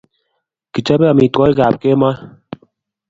[0.71, 2.17] Kichopei amitwokik ab kemoi